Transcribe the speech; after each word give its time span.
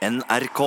NRK. 0.00 0.60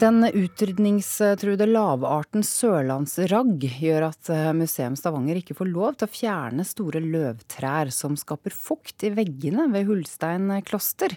Den 0.00 0.26
utrydningstruede 0.28 1.64
lavarten 1.70 2.42
sørlandsragg 2.44 3.64
gjør 3.64 4.10
at 4.10 4.28
eh, 4.28 4.50
Museum 4.52 4.98
Stavanger 5.00 5.40
ikke 5.40 5.56
får 5.56 5.70
lov 5.70 5.96
til 5.96 6.04
å 6.04 6.12
fjerne 6.12 6.66
store 6.68 7.00
løvtrær 7.00 7.88
som 7.96 8.18
skaper 8.20 8.52
fukt 8.52 9.08
i 9.08 9.14
veggene 9.16 9.70
ved 9.72 9.88
Hulstein 9.88 10.52
kloster. 10.68 11.16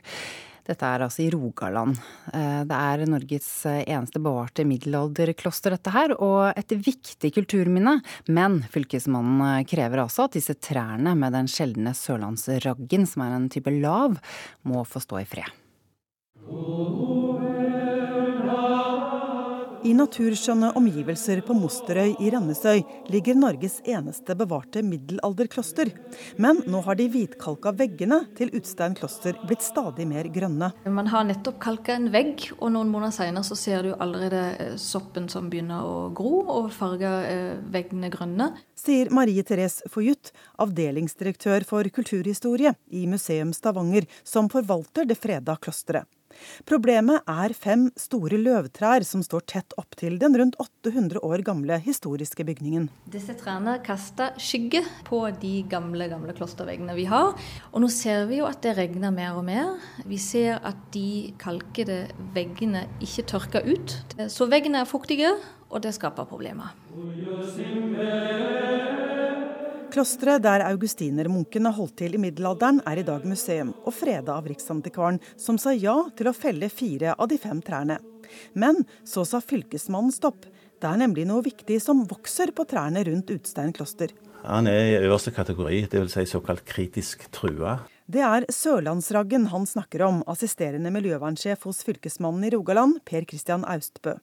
Dette 0.69 0.87
er 0.87 1.03
altså 1.03 1.25
i 1.25 1.29
Rogaland. 1.35 1.99
Eh, 2.31 2.63
det 2.71 2.81
er 2.95 3.07
Norges 3.11 3.51
eneste 3.67 4.23
bevarte 4.23 4.63
middelalderkloster, 4.71 5.75
dette 5.75 5.91
her, 5.99 6.15
og 6.15 6.53
et 6.55 6.79
viktig 6.79 7.35
kulturminne. 7.41 7.99
Men 8.31 8.61
fylkesmannen 8.71 9.67
krever 9.67 10.07
altså 10.07 10.29
at 10.29 10.39
disse 10.39 10.55
trærne 10.55 11.19
med 11.19 11.35
den 11.35 11.51
sjeldne 11.51 11.91
sørlandsraggen, 11.91 13.03
som 13.03 13.27
er 13.27 13.41
en 13.41 13.51
type 13.51 13.81
lav, 13.81 14.21
må 14.63 14.87
få 14.87 15.03
stå 15.03 15.25
i 15.25 15.27
fred. 15.27 15.58
I 19.79 19.93
naturskjønne 19.95 20.73
omgivelser 20.75 21.39
på 21.47 21.55
Mosterøy 21.55 22.17
i 22.19 22.29
Rennesøy 22.33 22.81
ligger 23.13 23.37
Norges 23.39 23.77
eneste 23.87 24.35
bevarte 24.35 24.81
middelalderkloster. 24.83 25.93
Men 26.35 26.59
nå 26.67 26.81
har 26.83 26.97
de 26.99 27.05
hvitkalka 27.13 27.71
veggene 27.79 28.17
til 28.35 28.51
Utstein 28.59 28.97
kloster 28.99 29.39
blitt 29.45 29.63
stadig 29.63 30.03
mer 30.09 30.27
grønne. 30.35 30.73
Man 30.83 31.11
har 31.13 31.23
nettopp 31.29 31.61
kalka 31.63 31.95
en 31.95 32.09
vegg, 32.11 32.49
og 32.57 32.73
noen 32.75 32.91
måneder 32.91 33.15
senere 33.21 33.47
så 33.47 33.55
ser 33.55 33.87
du 33.87 33.93
allerede 33.95 34.43
eh, 34.59 34.75
soppen 34.75 35.31
som 35.31 35.47
begynner 35.47 35.87
å 35.87 36.09
gro, 36.11 36.43
og 36.43 36.69
farger 36.75 37.31
eh, 37.31 37.55
veggene 37.71 38.11
grønne. 38.11 38.51
Sier 38.75 39.15
Marie 39.15 39.47
Therese 39.47 39.87
Foyut, 39.87 40.33
avdelingsdirektør 40.59 41.63
for 41.71 41.87
kulturhistorie 41.95 42.75
i 42.91 43.07
Museum 43.07 43.55
Stavanger, 43.55 44.11
som 44.27 44.51
forvalter 44.51 45.07
det 45.07 45.21
freda 45.23 45.55
klosteret. 45.55 46.09
Problemet 46.69 47.25
er 47.29 47.53
fem 47.57 47.87
store 47.99 48.39
løvtrær 48.39 49.05
som 49.07 49.23
står 49.25 49.45
tett 49.49 49.75
opptil 49.81 50.17
den 50.21 50.37
rundt 50.39 50.57
800 50.61 51.21
år 51.25 51.43
gamle 51.47 51.79
historiske 51.83 52.45
bygningen. 52.47 52.89
Disse 53.11 53.35
trærne 53.39 53.77
kaster 53.85 54.35
skygge 54.41 54.83
på 55.07 55.21
de 55.41 55.53
gamle 55.69 56.09
gamle 56.11 56.35
klosterveggene 56.37 56.95
vi 56.97 57.07
har. 57.09 57.33
Og 57.73 57.83
nå 57.83 57.89
ser 57.93 58.27
vi 58.29 58.41
jo 58.41 58.49
at 58.49 58.61
det 58.65 58.75
regner 58.79 59.13
mer 59.15 59.39
og 59.39 59.45
mer. 59.47 59.75
Vi 60.09 60.19
ser 60.21 60.59
at 60.65 60.79
de 60.93 61.33
kalkede 61.41 62.05
veggene 62.35 62.85
ikke 63.03 63.27
tørker 63.33 63.65
ut. 63.67 63.97
Så 64.31 64.49
veggene 64.51 64.83
er 64.83 64.89
fuktige, 64.89 65.33
og 65.69 65.83
det 65.83 65.93
skaper 65.97 66.25
problemer. 66.29 66.73
Klosteret 69.89 70.43
der 70.45 70.61
augustinermunkene 70.67 71.71
holdt 71.73 71.95
til 72.03 72.13
i 72.13 72.19
middelalderen, 72.21 72.77
er 72.85 72.99
i 73.01 73.05
dag 73.07 73.23
museum, 73.25 73.71
og 73.89 73.95
freda 73.97 74.35
av 74.37 74.45
Riksantikvaren, 74.45 75.17
som 75.33 75.57
sa 75.57 75.73
ja 75.73 75.95
til 76.17 76.29
å 76.29 76.33
felle 76.37 76.69
fire 76.69 77.15
av 77.17 77.31
de 77.31 77.39
fem 77.41 77.57
trærne. 77.65 77.97
Men 78.53 78.83
så 79.01 79.25
sa 79.25 79.41
fylkesmannen 79.41 80.13
stopp. 80.13 80.45
Det 80.79 80.85
er 80.85 81.01
nemlig 81.01 81.25
noe 81.27 81.41
viktig 81.41 81.79
som 81.81 82.03
vokser 82.07 82.53
på 82.53 82.67
trærne 82.69 83.01
rundt 83.07 83.33
Utstein 83.33 83.73
kloster. 83.73 84.13
Han 84.43 84.69
er 84.69 84.83
i 84.91 84.99
øverste 85.01 85.33
kategori, 85.33 85.81
dvs. 85.89 86.19
Si 86.19 86.27
såkalt 86.35 86.61
kritisk 86.69 87.25
trua. 87.33 87.79
Det 88.09 88.21
er 88.25 88.41
sørlandsraggen 88.49 89.43
han 89.51 89.67
snakker 89.69 90.01
om, 90.01 90.23
assisterende 90.31 90.89
miljøvernsjef 90.89 91.67
hos 91.67 91.83
fylkesmannen 91.85 92.47
i 92.47 92.49
Rogaland, 92.55 92.95
Per 93.05 93.27
Christian 93.29 93.61
Austbø. 93.69 94.15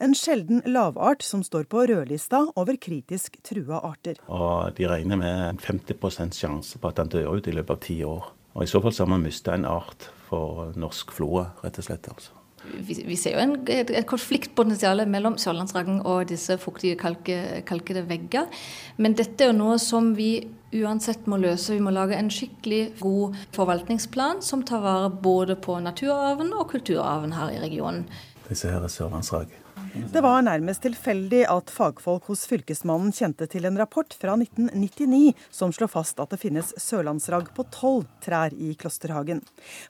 En 0.00 0.14
sjelden 0.16 0.62
lavart 0.64 1.20
som 1.26 1.42
står 1.44 1.66
på 1.68 1.82
rødlista 1.90 2.40
over 2.56 2.78
kritisk 2.80 3.36
trua 3.44 3.82
arter. 3.84 4.16
Og 4.32 4.72
De 4.78 4.88
regner 4.88 5.20
med 5.20 5.60
50% 5.60 6.32
sjanse 6.40 6.80
på 6.80 6.88
at 6.88 7.02
den 7.02 7.12
dør 7.12 7.36
ut 7.36 7.50
i 7.50 7.52
løpet 7.52 7.74
av 7.76 7.82
ti 7.84 7.98
år. 8.08 8.32
Og 8.54 8.64
I 8.64 8.70
så 8.70 8.80
fall 8.80 8.96
så 8.96 9.04
har 9.04 9.12
man 9.12 9.26
mista 9.28 9.52
en 9.52 9.68
art 9.68 10.08
for 10.30 10.72
norsk 10.80 11.12
flora, 11.12 11.50
rett 11.60 11.82
og 11.82 11.88
slett. 11.90 12.08
altså 12.14 12.32
vi, 12.64 12.96
vi, 13.04 13.16
ser 13.20 13.36
jo 13.36 13.42
en, 13.42 13.54
et, 13.68 13.90
et 13.92 14.08
konfliktpotensial 14.08 15.04
mellom 15.10 15.36
sørlandsraggen 15.40 16.00
og 16.08 16.30
disse 16.30 16.56
fuktige, 16.62 16.96
kalkede 16.96 18.06
vegger. 18.08 18.48
Men 18.96 19.16
dette 19.18 19.44
er 19.44 19.52
jo 19.52 19.58
noe 19.58 19.76
som 19.82 20.14
vi 20.16 20.46
uansett 20.82 21.28
må 21.30 21.38
løse. 21.40 21.74
Vi 21.76 21.82
må 21.84 21.92
lage 21.94 22.18
en 22.18 22.30
skikkelig 22.32 22.82
god 23.00 23.36
forvaltningsplan 23.56 24.42
som 24.44 24.64
tar 24.66 24.82
vare 24.84 25.10
både 25.10 25.56
på 25.56 25.78
naturarven 25.82 26.52
og 26.54 26.68
kulturarven 26.72 27.36
her 27.36 27.54
i 27.54 27.60
regionen. 27.62 28.08
Disse 28.48 28.70
her 28.70 28.84
er 28.84 28.92
sørlandsragg. 28.92 29.63
Det 29.94 30.20
var 30.20 30.42
nærmest 30.42 30.82
tilfeldig 30.82 31.44
at 31.46 31.68
fagfolk 31.70 32.24
hos 32.26 32.40
Fylkesmannen 32.50 33.12
kjente 33.14 33.46
til 33.46 33.68
en 33.68 33.76
rapport 33.78 34.10
fra 34.18 34.34
1999 34.34 35.36
som 35.54 35.70
slår 35.70 35.92
fast 35.92 36.18
at 36.18 36.34
det 36.34 36.40
finnes 36.42 36.72
sørlandsragg 36.82 37.52
på 37.54 37.62
tolv 37.70 38.08
trær 38.24 38.56
i 38.58 38.72
Klosterhagen. 38.74 39.44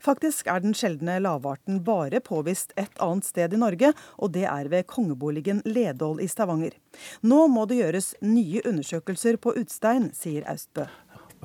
Faktisk 0.05 0.51
er 0.53 0.61
den 0.61 0.77
sjeldne 0.77 1.17
lavarten 1.25 1.81
bare 1.87 2.21
påvist 2.21 2.77
et 2.77 3.01
annet 3.01 3.25
sted 3.25 3.57
i 3.57 3.63
Norge, 3.65 3.95
og 4.21 4.35
det 4.37 4.45
er 4.45 4.69
ved 4.69 4.85
kongeboligen 4.93 5.65
Ledål 5.65 6.21
i 6.21 6.29
Stavanger. 6.29 6.77
Nå 7.25 7.47
må 7.49 7.65
det 7.71 7.81
gjøres 7.81 8.13
nye 8.21 8.61
undersøkelser 8.69 9.41
på 9.41 9.57
Utstein, 9.57 10.11
sier 10.13 10.45
Austbø. 10.53 10.85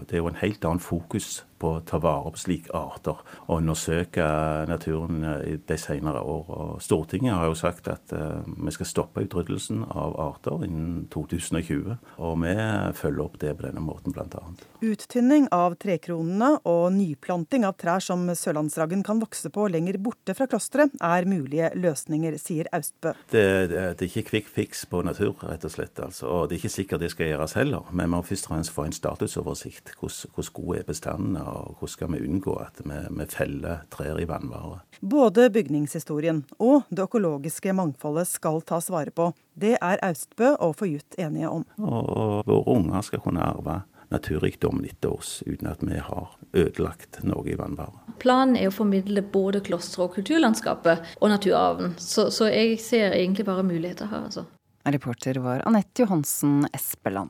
Det 0.03 0.19
er 0.19 0.25
jo 0.25 0.33
en 0.33 0.43
helt 0.43 0.67
annen 0.67 0.83
fokus 0.83 1.45
på 1.59 1.73
å 1.75 1.81
ta 1.85 1.99
vare 2.01 2.33
på 2.33 2.41
slike 2.41 2.73
arter 2.75 3.19
og 3.45 3.57
undersøke 3.57 4.25
naturen 4.69 5.23
i 5.43 5.57
de 5.59 5.77
senere 5.79 6.21
år. 6.23 6.49
Og 6.49 6.83
Stortinget 6.83 7.35
har 7.35 7.49
jo 7.49 7.57
sagt 7.57 7.89
at 7.91 8.13
uh, 8.15 8.41
vi 8.47 8.73
skal 8.75 8.89
stoppe 8.89 9.23
utryddelsen 9.25 9.83
av 9.89 10.15
arter 10.19 10.65
innen 10.67 11.05
2020. 11.13 11.97
Og 12.19 12.35
vi 12.43 12.55
følger 12.99 13.23
opp 13.25 13.39
det 13.41 13.55
på 13.57 13.67
denne 13.67 13.83
måten, 13.83 14.15
bl.a. 14.15 14.43
Uttynning 14.85 15.49
av 15.55 15.75
trekronene 15.81 16.55
og 16.69 16.85
nyplanting 16.95 17.65
av 17.67 17.77
trær 17.79 18.03
som 18.03 18.25
sørlandsraggen 18.27 19.03
kan 19.05 19.21
vokse 19.21 19.51
på 19.53 19.67
lenger 19.71 19.99
borte 20.01 20.35
fra 20.37 20.47
klosteret, 20.49 20.95
er 21.03 21.27
mulige 21.29 21.71
løsninger, 21.79 22.37
sier 22.41 22.69
Austbø. 22.75 23.13
Det, 23.31 23.45
det, 23.71 23.85
det 23.99 24.05
er 24.05 24.09
ikke 24.09 24.27
quick 24.31 24.49
fix 24.53 24.85
på 24.89 25.03
natur, 25.05 25.35
rett 25.43 25.65
og 25.67 25.73
slett. 25.73 25.99
Altså. 26.03 26.27
Og 26.29 26.47
det 26.49 26.57
er 26.57 26.63
ikke 26.63 26.75
sikkert 26.77 27.03
det 27.03 27.11
skal 27.13 27.31
gjøres 27.33 27.57
heller. 27.59 27.89
Men 27.91 28.09
vi 28.09 28.15
må 28.15 28.21
først 28.25 28.47
og 28.47 28.55
fremst 28.55 28.73
få 28.75 28.87
en 28.87 28.95
statusoversikt. 28.95 29.93
Hvordan, 29.99 30.33
hvordan 30.35 30.53
god 30.59 30.75
er 30.75 30.87
bestanden? 30.87 31.37
Og 31.49 31.79
hvordan 31.79 31.93
skal 31.93 32.11
vi 32.13 32.21
unngå 32.27 32.55
at 32.61 32.81
vi, 32.85 32.97
vi 33.19 33.27
feller 33.31 33.83
trær 33.93 34.21
i 34.21 34.27
vannvare. 34.29 34.81
Både 35.01 35.49
bygningshistorien 35.53 36.43
og 36.57 36.89
det 36.89 37.05
økologiske 37.07 37.73
mangfoldet 37.75 38.27
skal 38.29 38.61
tas 38.67 38.89
vare 38.93 39.13
på. 39.15 39.31
Det 39.59 39.75
er 39.77 40.01
Austbø 40.05 40.53
og 40.59 40.75
Forjutt 40.79 41.19
enige 41.19 41.51
om. 41.51 41.65
Og 41.81 42.43
våre 42.47 42.75
unger 42.75 43.05
skal 43.07 43.23
kunne 43.23 43.43
arve 43.43 43.81
naturrikdommen 44.09 44.85
etter 44.89 45.13
oss, 45.13 45.43
uten 45.45 45.69
at 45.69 45.83
vi 45.85 45.99
har 46.01 46.31
ødelagt 46.57 47.19
noe 47.27 47.45
i 47.49 47.57
vannvare. 47.59 48.15
Planen 48.21 48.57
er 48.57 48.71
å 48.71 48.73
formidle 48.73 49.21
både 49.21 49.61
klosteret 49.65 50.07
og 50.07 50.15
kulturlandskapet 50.17 51.19
og 51.19 51.29
naturarven. 51.31 51.93
Så, 52.01 52.29
så 52.33 52.49
jeg 52.49 52.79
ser 52.83 53.13
egentlig 53.13 53.45
bare 53.47 53.65
muligheter 53.67 54.09
her, 54.11 54.25
altså. 54.29 54.47
Reporter 54.89 55.37
var 55.43 55.61
Anette 55.69 56.01
Johansen 56.01 56.63
Espeland. 56.73 57.29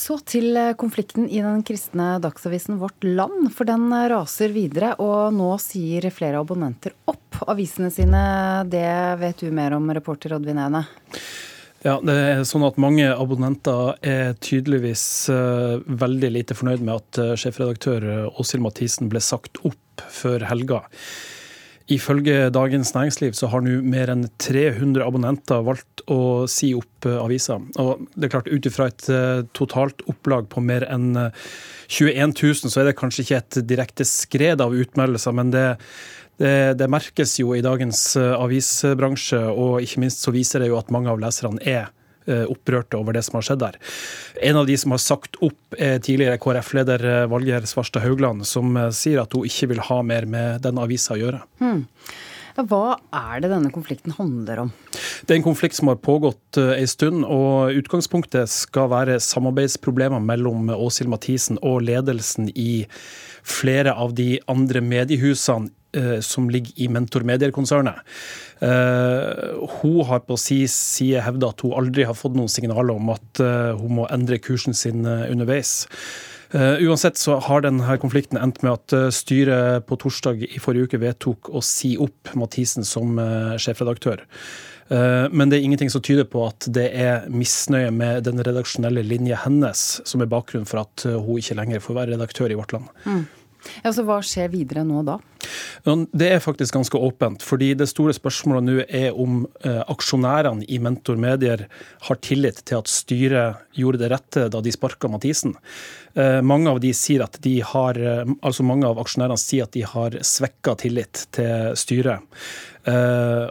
Så 0.00 0.16
til 0.24 0.56
eh, 0.56 0.72
konflikten 0.80 1.26
i 1.28 1.42
den 1.44 1.60
kristne 1.66 2.14
dagsavisen 2.24 2.78
Vårt 2.80 3.04
Land, 3.04 3.50
for 3.52 3.68
den 3.68 3.90
eh, 3.92 4.06
raser 4.12 4.52
videre. 4.54 4.94
Og 5.02 5.34
nå 5.36 5.50
sier 5.60 6.08
flere 6.14 6.40
abonnenter 6.40 6.94
opp 7.10 7.42
avisene 7.50 7.90
sine. 7.92 8.22
Det 8.70 8.86
vet 9.20 9.44
du 9.44 9.50
mer 9.54 9.76
om, 9.76 9.90
reporter 9.92 10.36
Oddvin 10.38 10.62
Aune? 10.62 10.86
Ja, 11.84 11.98
det 12.04 12.14
er 12.14 12.42
sånn 12.48 12.64
at 12.66 12.80
Mange 12.80 13.08
abonnenter 13.12 13.94
er 14.04 14.34
tydeligvis 14.44 15.02
uh, 15.32 15.80
veldig 15.80 16.28
lite 16.34 16.56
fornøyd 16.56 16.82
med 16.84 16.98
at 16.98 17.40
sjefredaktør 17.40 18.04
Åshild 18.36 18.60
Mathisen 18.66 19.08
ble 19.08 19.22
sagt 19.24 19.62
opp 19.64 20.04
før 20.12 20.44
helga. 20.50 20.82
Ifølge 21.90 22.52
Dagens 22.54 22.92
Næringsliv 22.94 23.34
så 23.34 23.48
har 23.50 23.64
nå 23.66 23.80
mer 23.82 24.12
enn 24.12 24.28
300 24.38 25.02
abonnenter 25.02 25.64
valgt 25.66 26.04
å 26.10 26.46
si 26.50 26.70
opp 26.78 27.08
eh, 27.08 27.18
avisa. 27.18 27.58
Og 27.82 28.04
det 28.14 28.28
er 28.28 28.34
klart 28.36 28.50
Ut 28.50 28.68
ifra 28.68 28.86
et 28.92 29.08
eh, 29.10 29.42
totalt 29.56 30.04
opplag 30.10 30.46
på 30.52 30.62
mer 30.62 30.86
enn 30.86 31.10
21 31.18 32.14
eh, 32.14 32.30
000, 32.30 32.70
så 32.70 32.82
er 32.82 32.90
det 32.90 32.98
kanskje 33.00 33.26
ikke 33.26 33.40
et 33.40 33.60
direkte 33.66 34.06
skred 34.06 34.62
av 34.62 34.76
utmeldelser, 34.76 35.34
men 35.34 35.50
det, 35.54 35.66
det, 36.38 36.54
det 36.78 36.90
merkes 36.90 37.34
jo 37.42 37.56
i 37.58 37.64
dagens 37.64 38.04
avisbransje, 38.16 39.42
og 39.50 39.82
ikke 39.82 40.04
minst 40.06 40.22
så 40.22 40.34
viser 40.34 40.62
det 40.62 40.70
jo 40.70 40.78
at 40.78 40.94
mange 40.94 41.10
av 41.10 41.18
leserne 41.22 41.58
er 41.66 41.90
opprørte 42.50 42.98
over 43.00 43.16
det 43.16 43.24
som 43.26 43.38
har 43.38 43.46
skjedd 43.46 43.62
der. 43.62 43.78
En 44.50 44.60
av 44.60 44.66
de 44.68 44.76
som 44.80 44.94
har 44.94 45.02
sagt 45.02 45.38
opp, 45.44 45.58
er 45.78 46.00
tidligere 46.02 46.40
KrF-leder 46.42 47.06
eh, 47.06 47.28
Valgerd 47.30 47.68
Svarstad 47.70 48.04
Haugland, 48.04 48.46
som 48.48 48.76
eh, 48.76 48.90
sier 48.96 49.22
at 49.22 49.36
hun 49.36 49.48
ikke 49.48 49.72
vil 49.74 49.84
ha 49.90 50.00
mer 50.06 50.26
med 50.30 50.64
den 50.64 50.80
avisa 50.80 51.16
å 51.16 51.20
gjøre. 51.20 51.42
Hmm. 51.62 51.84
Hva 52.68 52.98
er 53.14 53.42
det 53.42 53.50
denne 53.52 53.72
konflikten 53.72 54.14
handler 54.16 54.64
om? 54.66 54.70
Det 55.24 55.34
er 55.34 55.40
en 55.40 55.46
konflikt 55.46 55.78
som 55.78 55.90
har 55.90 56.00
pågått 56.02 56.58
en 56.60 56.90
stund. 56.90 57.24
og 57.24 57.76
Utgangspunktet 57.80 58.50
skal 58.52 58.90
være 58.92 59.20
samarbeidsproblemer 59.22 60.20
mellom 60.20 60.70
Åshild 60.74 61.10
Mathisen 61.12 61.60
og 61.62 61.82
ledelsen 61.86 62.50
i 62.54 62.86
flere 63.46 63.94
av 63.96 64.14
de 64.18 64.34
andre 64.50 64.82
mediehusene 64.84 65.70
som 66.22 66.44
ligger 66.46 66.76
i 66.78 66.86
Mentor 66.86 67.24
Medier-konsernet. 67.26 67.96
Uh, 68.62 69.66
hun 69.80 70.04
har 70.06 70.20
på 70.22 70.36
sin 70.38 70.68
side 70.70 71.24
hevda 71.24 71.48
at 71.50 71.64
hun 71.64 71.74
aldri 71.80 72.04
har 72.06 72.14
fått 72.14 72.36
noen 72.38 72.52
signaler 72.52 72.94
om 72.94 73.10
at 73.10 73.42
hun 73.80 73.96
må 73.98 74.04
endre 74.14 74.38
kursen 74.38 74.76
sin 74.76 75.02
underveis. 75.02 75.88
Uh, 76.54 76.82
uansett 76.82 77.16
så 77.16 77.36
har 77.46 77.62
denne 77.62 77.94
konflikten 78.02 78.38
endt 78.40 78.58
med 78.64 78.74
at 78.74 78.94
uh, 78.96 79.06
styret 79.14 79.86
på 79.86 79.98
torsdag 80.02 80.42
i 80.48 80.58
forrige 80.58 80.88
uke 80.90 80.98
vedtok 80.98 81.52
å 81.54 81.62
si 81.62 81.92
opp 82.02 82.32
Mathisen 82.34 82.86
som 82.86 83.20
uh, 83.22 83.54
sjefredaktør. 83.60 84.26
Men 84.90 85.46
det 85.46 85.60
er 85.60 85.62
ingenting 85.62 85.90
som 85.94 86.02
tyder 86.02 86.24
på 86.26 86.40
at 86.48 86.66
det 86.74 86.88
er 86.98 87.28
misnøye 87.30 87.92
med 87.94 88.24
den 88.26 88.42
redaksjonelle 88.42 89.04
linje 89.06 89.36
hennes 89.38 89.82
som 90.02 90.24
er 90.24 90.26
bakgrunnen 90.32 90.66
for 90.66 90.80
at 90.82 91.04
hun 91.06 91.38
ikke 91.38 91.54
lenger 91.60 91.84
får 91.84 91.94
være 91.94 92.16
redaktør 92.16 92.50
i 92.50 92.56
Vårt 92.58 92.74
Land. 92.74 92.88
Mm. 93.04 93.20
Ja, 93.84 93.92
så 93.94 94.02
Hva 94.08 94.16
skjer 94.26 94.50
videre 94.50 94.82
nå 94.88 95.04
da? 95.06 95.20
Det 95.84 96.28
er 96.28 96.42
faktisk 96.42 96.74
ganske 96.74 96.98
åpent. 96.98 97.42
fordi 97.42 97.74
Det 97.74 97.88
store 97.88 98.12
spørsmålet 98.12 98.64
nå 98.64 98.84
er 98.88 99.16
om 99.16 99.46
eh, 99.64 99.82
aksjonærene 99.88 100.64
i 100.68 100.78
Mentor 100.78 101.16
Medier 101.16 101.66
har 102.06 102.20
tillit 102.22 102.64
til 102.64 102.80
at 102.80 102.88
styret 102.88 103.56
gjorde 103.76 104.02
det 104.02 104.10
rette 104.10 104.48
da 104.50 104.60
de 104.60 104.72
sparka 104.72 105.08
Mathisen. 105.08 105.54
Eh, 106.14 106.40
mange 106.40 106.70
av 106.70 106.80
de 106.80 106.92
sier 106.92 107.24
at 107.24 107.38
de 107.42 107.60
har, 107.60 107.96
eh, 107.98 108.24
altså 108.42 108.66
mange 108.66 108.86
av 108.86 108.98
aksjonærene 108.98 109.38
sier 109.40 109.64
at 109.64 109.72
de 109.76 109.84
har 109.86 110.10
svekka 110.10 110.76
tillit 110.80 111.26
til 111.32 111.72
styret. 111.76 112.20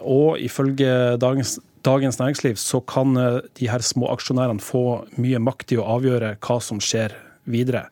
Og 0.09 0.39
ifølge 0.41 1.17
dagens 1.21 1.59
Dagens 1.85 2.17
Næringsliv 2.19 2.57
så 2.59 2.81
kan 2.83 3.13
de 3.15 3.67
her 3.71 3.79
små 3.79 4.09
aksjonærene 4.11 4.59
få 4.59 5.05
mye 5.15 5.39
makt 5.39 5.71
i 5.71 5.77
å 5.79 5.85
avgjøre 5.95 6.33
hva 6.43 6.57
som 6.59 6.81
skjer 6.83 7.13
videre. 7.47 7.85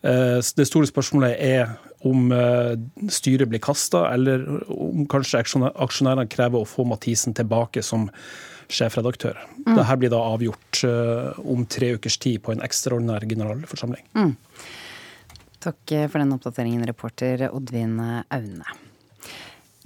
Det 0.00 0.64
store 0.64 0.88
spørsmålet 0.88 1.36
er 1.36 1.74
om 2.06 2.32
eh, 2.34 2.74
styret 3.12 3.50
blir 3.50 3.62
kasta, 3.62 4.06
eller 4.14 4.46
om 4.72 5.06
kanskje 5.10 5.42
aksjonærene 5.42 6.28
krever 6.30 6.62
å 6.62 6.68
få 6.68 6.86
Mathisen 6.88 7.36
tilbake 7.36 7.84
som 7.84 8.08
sjefredaktør. 8.72 9.38
Mm. 9.62 9.76
Dette 9.76 9.98
blir 10.00 10.12
da 10.14 10.22
avgjort 10.32 10.82
eh, 10.86 11.44
om 11.54 11.66
tre 11.70 11.94
ukers 11.98 12.18
tid 12.22 12.42
på 12.46 12.54
en 12.54 12.64
ekstraordinær 12.66 13.28
generalforsamling. 13.28 14.06
Mm. 14.18 14.34
Takk 15.66 15.96
for 16.12 16.22
den 16.22 16.34
oppdateringen, 16.36 16.84
reporter 16.86 17.48
Oddvin 17.50 17.98
Aune. 18.00 18.76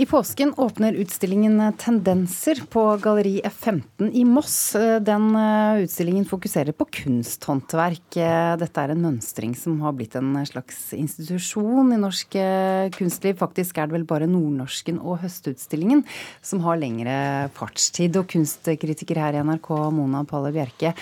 I 0.01 0.07
påsken 0.07 0.55
åpner 0.57 0.93
utstillingen 0.93 1.73
Tendenser 1.77 2.63
på 2.73 2.97
Galleri 2.97 3.43
F15 3.45 4.11
i 4.13 4.23
Moss. 4.25 4.73
Den 5.01 5.37
eh, 5.37 5.83
utstillingen 5.83 6.25
fokuserer 6.25 6.73
på 6.73 6.87
kunsthåndverk. 6.89 8.17
Dette 8.63 8.81
er 8.81 8.95
en 8.95 9.03
mønstring 9.05 9.53
som 9.53 9.75
har 9.85 9.93
blitt 9.99 10.15
en 10.17 10.39
slags 10.49 10.95
institusjon 10.97 11.93
i 11.93 11.99
norsk 12.01 12.37
eh, 12.41 12.87
kunstliv. 12.95 13.37
Faktisk 13.43 13.77
er 13.77 13.91
det 13.91 13.99
vel 13.99 14.07
bare 14.09 14.29
Nordnorsken 14.31 15.03
og 15.05 15.19
Høstutstillingen 15.21 16.01
som 16.41 16.63
har 16.65 16.81
lengre 16.81 17.51
fartstid. 17.59 18.17
Og 18.17 18.31
kunstkritiker 18.33 19.21
her 19.21 19.37
i 19.37 19.43
NRK, 19.45 19.69
Mona 19.99 20.23
Palle 20.25 20.55
Bjerke, 20.55 20.95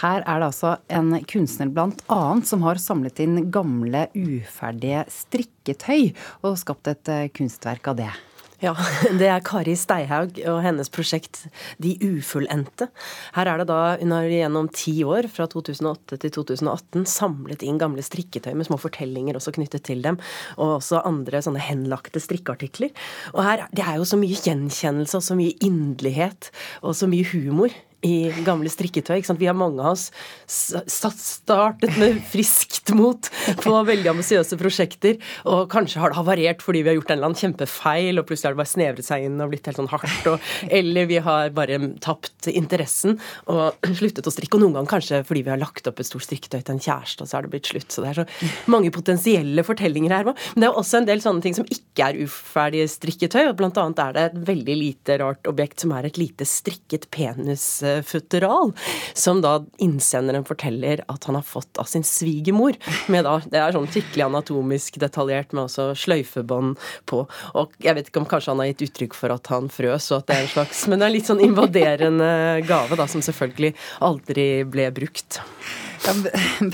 her 0.00 0.24
er 0.24 0.40
det 0.40 0.48
altså 0.48 0.78
en 0.88 1.18
kunstner 1.28 1.68
blant 1.76 2.00
annet 2.08 2.48
som 2.48 2.64
har 2.64 2.80
samlet 2.80 3.20
inn 3.26 3.50
gamle, 3.52 4.06
uferdige 4.16 5.04
strikketøy 5.12 6.14
og 6.40 6.56
skapt 6.64 6.88
et 6.94 7.12
eh, 7.12 7.28
kunstverk 7.36 7.92
av 7.92 8.00
det. 8.00 8.08
Ja, 8.62 8.72
det 9.20 9.26
er 9.28 9.42
Kari 9.44 9.74
Steihaug 9.76 10.38
og 10.48 10.62
hennes 10.64 10.88
prosjekt 10.92 11.42
De 11.82 11.92
ufullendte. 12.00 12.88
Her 13.36 13.50
er 13.50 13.60
det 13.60 13.68
da, 13.68 13.80
hun 14.00 14.14
har 14.14 14.28
gjennom 14.30 14.70
ti 14.72 14.94
år, 15.04 15.28
fra 15.32 15.48
2008 15.52 16.20
til 16.22 16.32
2018, 16.38 17.04
samlet 17.10 17.64
inn 17.66 17.80
gamle 17.80 18.04
strikketøy 18.04 18.54
med 18.56 18.68
små 18.68 18.78
fortellinger 18.80 19.36
også 19.36 19.52
knyttet 19.58 19.84
til 19.88 20.00
dem, 20.04 20.16
og 20.56 20.78
også 20.78 21.02
andre 21.04 21.42
sånne 21.44 21.62
henlagte 21.62 22.22
strikkeartikler. 22.22 22.94
Og 23.34 23.42
her, 23.44 23.66
det 23.76 23.84
er 23.84 24.00
jo 24.00 24.08
så 24.08 24.20
mye 24.20 24.40
gjenkjennelse 24.40 25.20
og 25.20 25.28
så 25.28 25.36
mye 25.36 25.56
inderlighet 25.60 26.50
og 26.80 26.96
så 26.96 27.10
mye 27.10 27.28
humor 27.28 27.74
i 28.06 28.30
gamle 28.46 28.70
strikketøy. 28.70 29.18
Vi 29.36 29.48
har 29.48 29.56
mange 29.56 29.82
av 29.82 29.96
oss 29.96 30.08
startet 30.46 31.96
med 31.98 32.20
friskt 32.30 32.92
mot 32.96 33.30
på 33.62 33.74
veldig 33.88 34.12
ambisiøse 34.12 34.58
prosjekter, 34.60 35.18
og 35.48 35.66
kanskje 35.72 36.00
har 36.02 36.12
det 36.12 36.20
havarert 36.20 36.62
fordi 36.64 36.84
vi 36.84 36.92
har 36.92 36.98
gjort 36.98 37.12
en 37.12 37.18
eller 37.18 37.30
annen 37.30 37.40
kjempefeil, 37.40 38.20
og 38.20 38.28
plutselig 38.28 38.50
har 38.50 38.56
det 38.56 38.62
bare 38.62 38.72
snevret 38.72 39.08
seg 39.08 39.26
inn 39.26 39.40
og 39.42 39.52
blitt 39.52 39.66
helt 39.68 39.80
sånn 39.80 39.90
hardt, 39.90 40.30
og, 40.30 40.52
eller 40.70 41.10
vi 41.10 41.20
har 41.24 41.52
bare 41.56 41.80
tapt 42.04 42.48
interessen 42.52 43.18
og 43.52 43.90
sluttet 43.98 44.28
å 44.28 44.34
strikke. 44.34 44.56
Og 44.56 44.64
noen 44.64 44.78
ganger 44.78 44.92
kanskje 44.96 45.22
fordi 45.26 45.44
vi 45.46 45.52
har 45.52 45.60
lagt 45.60 45.88
opp 45.90 46.00
et 46.00 46.08
stort 46.08 46.26
strikketøy 46.26 46.60
til 46.60 46.76
en 46.76 46.82
kjæreste, 46.82 47.24
og 47.24 47.30
så 47.30 47.38
har 47.38 47.46
det 47.46 47.52
blitt 47.54 47.70
slutt. 47.70 47.90
Så 47.92 48.04
det 48.04 48.12
er 48.12 48.20
så 48.22 48.50
mange 48.72 48.92
potensielle 48.94 49.66
fortellinger 49.66 50.14
her. 50.14 50.30
Men 50.30 50.62
det 50.62 50.70
er 50.70 50.78
også 50.78 51.00
en 51.00 51.08
del 51.08 51.22
sånne 51.24 51.44
ting 51.44 51.56
som 51.58 51.68
ikke 51.70 52.10
er 52.10 52.20
uferdige 52.22 52.88
strikketøy, 52.94 53.42
og 53.48 53.56
blant 53.58 53.78
annet 53.82 54.02
er 54.04 54.16
det 54.16 54.24
et 54.30 54.38
veldig 54.52 54.78
lite 54.78 55.18
rart 55.22 55.50
objekt 55.50 55.82
som 55.82 55.94
er 55.96 56.08
et 56.08 56.20
lite 56.20 56.46
strikket 56.48 57.08
penis 57.14 57.66
futteral, 58.06 58.72
som 59.14 59.40
da 59.44 59.58
innsenderen 59.82 60.46
forteller 60.46 61.02
at 61.12 61.28
han 61.28 61.38
har 61.38 61.46
fått 61.46 61.80
av 61.80 61.88
sin 61.90 62.04
svigermor. 62.06 62.76
det 63.08 63.60
er 63.60 63.76
sånn 63.76 63.88
skikkelig 63.90 64.26
anatomisk 64.26 65.00
detaljert 65.02 65.54
med 65.54 65.66
også 65.66 65.90
sløyfebånd 65.98 66.76
på. 67.10 67.24
Og 67.56 67.76
jeg 67.82 67.96
vet 67.98 68.10
ikke 68.10 68.22
om 68.22 68.28
kanskje 68.28 68.54
han 68.54 68.64
har 68.64 68.72
gitt 68.72 68.86
uttrykk 68.88 69.16
for 69.16 69.34
at 69.34 69.52
han 69.52 69.70
frøs, 69.72 70.10
og 70.12 70.20
at 70.20 70.28
det 70.30 70.36
er 70.36 70.46
en 70.46 70.54
slags 70.56 70.84
Men 70.90 71.00
det 71.00 71.08
er 71.08 71.16
litt 71.16 71.30
sånn 71.30 71.44
invaderende 71.44 72.30
gave, 72.66 72.98
da, 72.98 73.08
som 73.10 73.24
selvfølgelig 73.24 73.74
aldri 74.06 74.48
ble 74.68 74.90
brukt. 74.96 75.40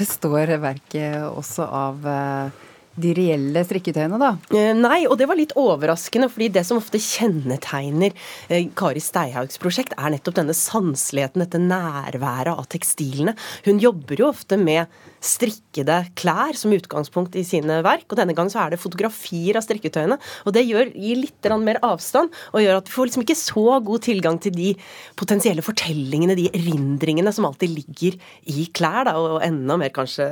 Består 0.00 0.56
verket 0.62 1.22
også 1.28 1.66
av 1.66 2.06
eh, 2.08 2.62
de 3.00 3.12
reelle 3.16 3.62
strikketøyene, 3.64 4.18
da? 4.20 4.34
Eh, 4.52 4.72
nei, 4.76 5.02
og 5.08 5.16
det 5.20 5.28
var 5.30 5.38
litt 5.38 5.54
overraskende. 5.58 6.28
fordi 6.32 6.50
det 6.52 6.64
som 6.66 6.76
ofte 6.76 7.00
kjennetegner 7.00 8.12
eh, 8.48 8.68
Kari 8.76 9.00
Steihaugs 9.00 9.58
prosjekt, 9.62 9.94
er 9.96 10.12
nettopp 10.12 10.36
denne 10.36 10.56
sanseligheten, 10.56 11.44
dette 11.44 11.60
nærværet 11.60 12.52
av 12.52 12.68
tekstilene. 12.72 13.36
Hun 13.64 13.80
jobber 13.80 14.20
jo 14.20 14.28
ofte 14.28 14.58
med 14.60 14.92
strikkede 15.22 16.00
klær 16.18 16.56
som 16.58 16.74
utgangspunkt 16.74 17.36
i 17.38 17.44
sine 17.46 17.78
verk. 17.86 18.08
Og 18.10 18.18
denne 18.18 18.34
gang 18.36 18.50
så 18.52 18.64
er 18.64 18.74
det 18.74 18.82
fotografier 18.82 19.56
av 19.58 19.64
strikketøyene. 19.64 20.18
Og 20.46 20.56
det 20.56 20.66
gjør, 20.66 20.92
gir 20.92 21.22
litt 21.22 21.50
mer 21.62 21.80
avstand, 21.84 22.32
og 22.52 22.62
gjør 22.62 22.78
at 22.80 22.88
vi 22.88 22.94
får 22.94 23.08
liksom 23.08 23.24
ikke 23.24 23.38
så 23.38 23.78
god 23.84 24.04
tilgang 24.04 24.38
til 24.42 24.54
de 24.54 24.72
potensielle 25.18 25.62
fortellingene, 25.64 26.36
de 26.38 26.48
erindringene 26.52 27.32
som 27.34 27.46
alltid 27.48 27.72
ligger 27.72 28.18
i 28.50 28.66
klær, 28.74 29.06
da, 29.08 29.16
og 29.18 29.42
enda 29.44 29.78
mer 29.80 29.92
kanskje 29.94 30.26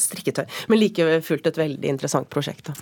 strikketøy. 0.00 0.44
Men 0.68 0.82
like 0.82 1.08
fullt 1.26 1.48
et 1.50 1.60
veldig 1.60 1.90
interessant 1.98 2.30
prosjekt. 2.32 2.70
da. 2.70 2.72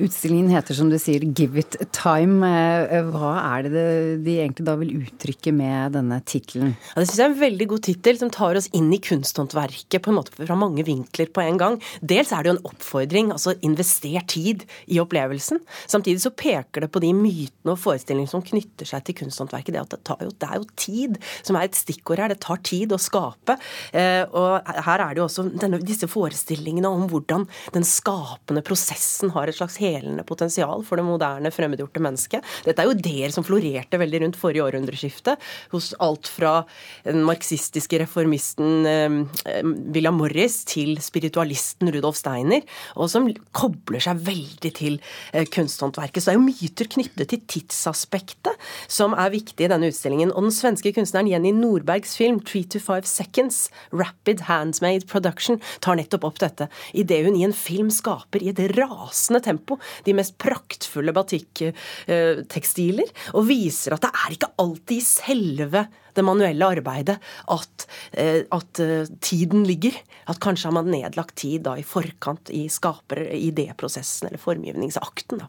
Utstillingen 0.00 0.48
heter 0.54 0.76
som 0.76 0.88
du 0.88 0.96
sier 0.96 1.20
'Give 1.20 1.58
it 1.60 1.76
time'. 1.92 2.40
Eh, 2.40 3.04
hva 3.12 3.58
er 3.58 3.62
det 3.68 4.24
de 4.24 4.36
egentlig 4.40 4.64
da 4.64 4.74
vil 4.80 4.94
uttrykke 5.04 5.52
med 5.52 5.92
denne 5.92 6.22
tittelen? 6.24 6.72
Ja, 6.94 7.02
det 7.02 7.08
syns 7.08 7.18
jeg 7.18 7.26
er 7.26 7.34
en 7.34 7.40
veldig 7.40 7.66
god 7.68 7.82
tittel 7.84 8.16
som 8.16 8.30
tar 8.30 8.56
oss 8.56 8.70
inn 8.72 8.88
i 8.92 8.98
kunsthåndverket 8.98 10.00
på 10.00 10.08
en 10.08 10.16
måte 10.16 10.32
fra 10.32 10.56
mange 10.56 10.84
vinkler 10.86 11.28
på 11.28 11.44
en 11.44 11.58
gang. 11.60 11.76
Dels 12.00 12.32
er 12.32 12.42
det 12.42 12.48
jo 12.48 12.56
en 12.56 12.68
oppfordring, 12.70 13.32
altså 13.32 13.52
invester 13.60 14.24
tid 14.26 14.64
i 14.88 14.96
opplevelsen. 15.00 15.60
Samtidig 15.86 16.22
så 16.24 16.32
peker 16.32 16.80
det 16.80 16.92
på 16.92 17.00
de 17.04 17.12
mytene 17.12 17.74
og 17.74 17.78
forestillingene 17.78 18.30
som 18.30 18.42
knytter 18.42 18.88
seg 18.88 19.04
til 19.04 19.18
kunsthåndverket. 19.20 19.74
Det, 19.74 20.00
det, 20.00 20.16
jo, 20.24 20.30
det 20.32 20.48
er 20.48 20.56
jo 20.56 20.66
tid 20.76 21.20
som 21.42 21.56
er 21.56 21.68
et 21.68 21.76
stikkord 21.76 22.24
her. 22.24 22.32
Det 22.32 22.40
tar 22.40 22.56
tid 22.64 22.92
å 22.92 23.00
skape. 23.00 23.58
Eh, 23.92 24.24
og 24.32 24.64
her 24.64 24.98
er 24.98 25.12
det 25.12 25.20
jo 25.20 25.28
også 25.28 25.44
denne, 25.60 25.82
disse 25.84 26.08
forestillingene 26.08 26.88
om 26.88 27.04
hvordan 27.10 27.44
den 27.76 27.84
skapende 27.84 28.64
prosessen 28.64 29.36
har 29.36 29.50
et 29.50 29.60
slags 29.60 29.76
hele 29.76 29.89
helende 29.90 30.24
potensial 30.26 30.84
for 30.86 31.00
det 31.00 31.06
moderne, 31.06 31.52
fremmedgjorte 31.54 32.02
mennesket. 32.02 32.46
Dette 32.66 32.82
er 32.82 32.88
jo 32.88 32.96
ideer 32.96 33.34
som 33.34 33.46
florerte 33.46 34.00
veldig 34.00 34.22
rundt 34.24 34.40
forrige 34.40 34.66
århundreskifte, 34.66 35.36
hos 35.74 35.92
alt 36.02 36.30
fra 36.30 36.60
den 37.06 37.24
marxistiske 37.26 38.00
reformisten 38.02 38.88
eh, 38.88 39.62
William 39.94 40.18
Morris 40.20 40.62
til 40.68 40.96
spiritualisten 41.02 41.90
Rudolf 41.94 42.18
Steiner, 42.20 42.64
og 42.96 43.10
som 43.12 43.28
kobler 43.56 44.02
seg 44.04 44.22
veldig 44.26 44.72
til 44.76 44.98
eh, 45.32 45.46
kunsthåndverket. 45.50 46.22
Så 46.22 46.30
det 46.30 46.36
er 46.36 46.40
jo 46.40 46.46
myter 46.46 46.90
knyttet 46.96 47.32
til 47.32 47.44
tidsaspektet 47.50 48.70
som 48.90 49.14
er 49.18 49.32
viktig 49.34 49.66
i 49.66 49.70
denne 49.70 49.90
utstillingen. 49.90 50.32
Og 50.34 50.48
den 50.48 50.54
svenske 50.54 50.92
kunstneren 50.96 51.30
Jenny 51.30 51.52
Nordbergs 51.56 52.16
film 52.18 52.40
'Three 52.40 52.64
to 52.64 52.80
Five 52.82 53.08
Seconds', 53.08 53.68
Rapid 53.92 54.46
Handmade 54.48 55.06
Production, 55.06 55.60
tar 55.80 55.96
nettopp 55.96 56.24
opp 56.24 56.40
dette. 56.40 56.68
Idet 56.94 57.24
hun 57.26 57.36
i 57.36 57.44
en 57.46 57.56
film 57.56 57.90
skaper 57.90 58.42
i 58.42 58.50
et 58.52 58.62
rasende 58.76 59.42
tempo 59.44 59.69
de 60.06 60.16
mest 60.16 60.38
praktfulle 60.40 61.14
batikktekstiler, 61.16 63.10
og 63.34 63.48
viser 63.48 63.96
at 63.96 64.06
det 64.06 64.12
er 64.12 64.36
ikke 64.36 64.54
alltid 64.60 64.96
i 64.98 65.04
selve 65.06 65.86
det 66.14 66.24
manuelle 66.26 66.68
arbeidet 66.76 67.16
at, 67.50 67.86
eh, 68.12 68.42
at, 68.50 68.80
eh, 68.80 69.06
tiden 69.20 69.64
ligger. 69.66 69.94
At 70.26 70.40
kanskje 70.40 70.68
har 70.68 70.72
man 70.72 70.90
nedlagt 70.90 71.36
tid 71.36 71.62
da 71.62 71.74
i 71.76 71.82
forkant 71.82 72.50
i 72.50 72.68
skaper- 72.68 73.30
idéprosessen 73.34 74.28
eller 74.28 74.38
formgivningsakten. 74.38 75.38
Da. 75.38 75.48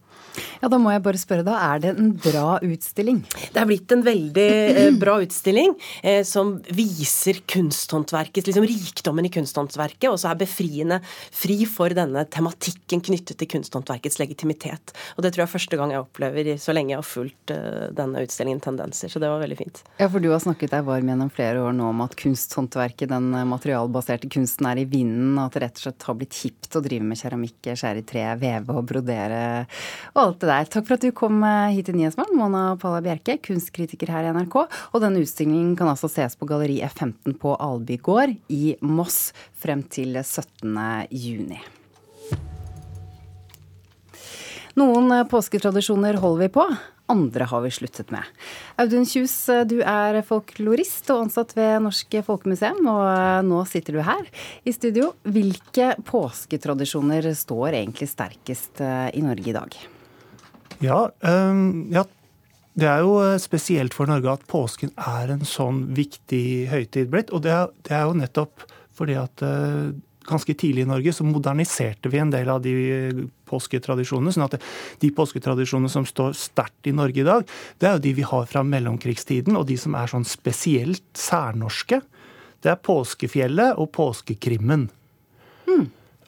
Ja, 0.61 0.67
da 0.67 0.77
må 0.77 0.91
jeg 0.91 1.03
bare 1.03 1.19
spørre, 1.19 1.45
da. 1.45 1.75
Er 1.75 1.79
det 1.79 1.97
en 1.97 2.13
bra 2.13 2.59
utstilling? 2.59 3.23
Det 3.53 3.57
er 3.57 3.65
blitt 3.65 3.91
en 3.91 4.03
veldig 4.03 4.49
eh, 4.77 4.91
bra 4.91 5.19
utstilling 5.21 5.75
eh, 6.03 6.23
som 6.23 6.59
viser 6.61 7.41
kunsthåndverket, 7.45 8.47
liksom 8.47 8.65
rikdommen 8.65 9.25
i 9.25 9.29
kunsthåndverket, 9.33 10.09
og 10.09 10.17
så 10.17 10.31
er 10.31 10.41
befriende 10.41 11.01
fri 11.31 11.65
for 11.65 11.89
denne 11.89 12.25
tematikken 12.29 13.01
knyttet 13.01 13.37
til 13.37 13.47
kunsthåndverkets 13.47 14.10
verkets 14.11 14.19
legitimitet. 14.19 14.93
Og 15.15 15.23
det 15.23 15.31
tror 15.33 15.43
jeg 15.43 15.49
er 15.49 15.55
første 15.55 15.77
gang 15.77 15.91
jeg 15.91 16.03
opplever 16.03 16.57
så 16.59 16.73
lenge 16.73 16.93
jeg 16.93 16.99
har 16.99 17.07
fulgt 17.07 17.51
uh, 17.51 17.89
denne 17.95 18.23
utstillingen 18.23 18.61
Tendenser. 18.61 19.09
Så 19.09 19.19
det 19.19 19.29
var 19.29 19.41
veldig 19.41 19.57
fint. 19.57 19.83
Ja, 19.99 20.09
for 20.09 20.19
du 20.19 20.29
har 20.31 20.41
snakket 20.41 20.71
deg 20.71 20.85
varm 20.85 21.07
gjennom 21.07 21.31
flere 21.31 21.61
år 21.61 21.73
nå 21.73 21.89
om 21.91 22.03
at 22.03 22.15
kunsthåndverket, 22.19 23.09
den 23.11 23.31
materialbaserte 23.49 24.29
kunsten, 24.31 24.67
er 24.67 24.81
i 24.81 24.85
vinden, 24.85 25.37
og 25.37 25.47
at 25.47 25.55
det 25.55 25.63
rett 25.65 25.79
og 25.79 25.85
slett 25.85 26.07
har 26.07 26.17
blitt 26.19 26.39
hipt 26.43 26.77
å 26.77 26.83
drive 26.83 27.07
med 27.07 27.19
keramikk, 27.19 27.71
skjære 27.71 28.03
i 28.03 28.07
tre, 28.07 28.25
veve 28.41 28.77
og 28.77 28.87
brodere 28.91 29.41
og 30.13 30.21
alt 30.21 30.39
det 30.43 30.51
der. 30.51 30.71
Takk 30.75 30.87
for 30.87 30.97
at 30.97 31.05
du 31.05 31.11
kom 31.15 31.41
hit 31.73 31.87
til 31.89 31.97
Nyhetsmorgen, 31.97 32.37
Mona 32.39 32.63
Palla 32.81 33.01
Bjerke, 33.03 33.37
kunstkritiker 33.43 34.11
her 34.13 34.27
i 34.27 34.33
NRK. 34.35 34.57
Og 34.61 35.03
denne 35.03 35.23
utstillingen 35.23 35.75
kan 35.79 35.91
altså 35.91 36.11
ses 36.11 36.37
på 36.37 36.47
Galleri 36.49 36.81
F15 36.85 37.37
på 37.41 37.57
Alby 37.57 37.99
gård 38.01 38.35
i 38.53 38.75
Moss 38.85 39.29
frem 39.61 39.85
til 39.91 40.17
17. 40.21 40.73
juni. 41.09 41.61
Noen 44.79 45.11
påsketradisjoner 45.27 46.19
holder 46.21 46.45
vi 46.45 46.49
på, 46.55 46.65
andre 47.11 47.47
har 47.49 47.63
vi 47.65 47.71
sluttet 47.75 48.11
med. 48.13 48.23
Audun 48.79 49.05
Kjus, 49.07 49.33
du 49.67 49.81
er 49.83 50.21
folklorist 50.27 51.09
og 51.11 51.25
ansatt 51.25 51.51
ved 51.57 51.81
Norsk 51.83 52.15
Folkemuseum, 52.27 52.79
og 52.87 53.47
nå 53.47 53.63
sitter 53.67 53.97
du 53.97 54.03
her 54.07 54.29
i 54.63 54.71
studio. 54.75 55.11
Hvilke 55.27 55.93
påsketradisjoner 56.07 57.27
står 57.35 57.81
egentlig 57.81 58.07
sterkest 58.11 58.79
eh, 58.85 59.09
i 59.17 59.25
Norge 59.25 59.51
i 59.51 59.57
dag? 59.57 59.75
Ja, 60.81 61.03
um, 61.19 61.89
ja 61.91 62.05
det 62.79 62.87
er 62.87 63.03
jo 63.03 63.17
eh, 63.19 63.35
spesielt 63.43 63.95
for 63.97 64.07
Norge 64.07 64.37
at 64.37 64.47
påsken 64.49 64.93
er 64.95 65.35
en 65.35 65.43
sånn 65.47 65.89
viktig 65.97 66.71
høytid 66.71 67.11
blitt. 67.11 67.35
Og 67.35 67.43
det 67.43 67.51
er, 67.57 67.75
det 67.83 67.97
er 67.97 68.07
jo 68.07 68.15
nettopp 68.21 68.63
fordi 68.95 69.15
at 69.19 69.43
ganske 70.27 70.53
tidlig 70.53 70.85
i 70.85 70.89
Norge 70.89 71.13
så 71.15 71.25
moderniserte 71.27 72.11
vi 72.11 72.21
en 72.21 72.31
del 72.33 72.49
av 72.51 72.61
de 72.63 72.73
eh, 72.91 73.21
påsketradisjonene. 73.49 74.33
sånn 74.35 74.47
at 74.47 74.57
de 75.01 75.11
påsketradisjonene 75.15 75.91
som 75.91 76.07
står 76.07 76.35
sterkt 76.37 76.87
i 76.87 76.95
Norge 76.95 77.23
i 77.23 77.27
dag, 77.27 77.45
det 77.79 77.89
er 77.89 77.97
jo 77.97 78.05
de 78.05 78.15
vi 78.21 78.27
har 78.27 78.47
fra 78.49 78.63
mellomkrigstiden, 78.63 79.57
og 79.57 79.67
de 79.69 79.77
som 79.81 79.97
er 79.97 80.11
sånn 80.11 80.27
spesielt 80.27 81.05
særnorske. 81.17 82.01
Det 82.61 82.71
er 82.71 82.81
påskefjellet 82.85 83.79
og 83.81 83.91
påskekrimmen. 83.97 84.89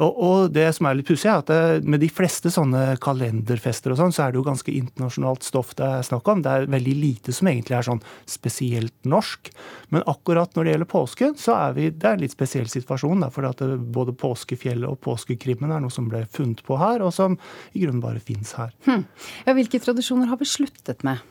Og, 0.02 0.14
og, 0.18 0.38
det 0.54 0.66
som 0.74 0.88
er 0.90 0.98
litt 0.98 1.08
pussig, 1.08 1.28
er 1.30 1.44
at 1.44 1.50
det, 1.52 1.86
med 1.86 2.02
de 2.02 2.10
fleste 2.10 2.50
sånne 2.54 2.96
kalenderfester 3.04 3.94
og 3.94 4.00
sånn, 4.00 4.14
så 4.16 4.26
er 4.26 4.34
det 4.34 4.40
jo 4.40 4.46
ganske 4.48 4.74
internasjonalt 4.74 5.46
stoff 5.46 5.76
det 5.78 5.86
er 5.86 6.08
snakk 6.08 6.32
om. 6.34 6.42
Det 6.46 6.54
er 6.54 6.72
veldig 6.74 6.96
lite 6.98 7.36
som 7.36 7.50
egentlig 7.52 7.78
er 7.78 7.86
sånn 7.86 8.02
spesielt 8.30 8.96
norsk. 9.10 9.52
Men 9.94 10.06
akkurat 10.10 10.56
når 10.58 10.66
det 10.66 10.74
gjelder 10.74 10.92
påsken, 10.96 11.36
så 11.38 11.58
er 11.60 11.78
vi 11.78 11.90
Det 11.94 12.10
er 12.10 12.18
en 12.18 12.24
litt 12.24 12.34
spesiell 12.34 12.72
situasjon. 12.72 13.22
Da, 13.22 13.30
for 13.34 13.46
at 13.50 13.62
det, 13.62 13.78
både 13.94 14.16
påskefjellet 14.18 14.90
og 14.90 15.02
påskekrimmen 15.06 15.72
er 15.72 15.84
noe 15.84 15.94
som 15.94 16.10
ble 16.10 16.26
funnet 16.34 16.64
på 16.66 16.80
her, 16.82 17.06
og 17.06 17.14
som 17.14 17.38
i 17.74 17.84
grunnen 17.84 18.02
bare 18.04 18.24
fins 18.24 18.56
her. 18.58 18.74
Hm. 18.88 19.06
Ja, 19.46 19.54
hvilke 19.54 19.82
tradisjoner 19.84 20.32
har 20.32 20.42
vi 20.42 20.50
sluttet 20.50 21.06
med? 21.06 21.22